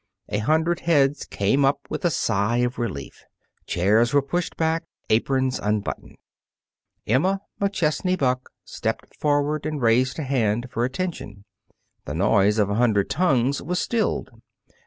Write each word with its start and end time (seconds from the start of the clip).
A 0.29 0.39
hundred 0.39 0.79
heads 0.79 1.25
came 1.25 1.63
up 1.63 1.81
with 1.91 2.03
a 2.03 2.09
sigh 2.09 2.57
of 2.65 2.79
relief. 2.79 3.23
Chairs 3.67 4.15
were 4.15 4.21
pushed 4.23 4.57
back, 4.57 4.83
aprons 5.11 5.59
unbuttoned. 5.59 6.17
Emma 7.05 7.41
McChesney 7.61 8.17
Buck 8.17 8.49
stepped 8.65 9.15
forward 9.19 9.67
and 9.67 9.79
raised 9.79 10.17
a 10.17 10.23
hand 10.23 10.69
for 10.71 10.85
attention. 10.85 11.45
The 12.05 12.15
noise 12.15 12.57
of 12.57 12.67
a 12.71 12.81
hundred 12.81 13.11
tongues 13.11 13.61
was 13.61 13.77
stilled. 13.79 14.31